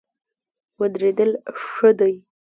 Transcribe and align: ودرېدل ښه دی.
ودرېدل 0.79 1.31
ښه 1.63 1.89
دی. 1.99 2.13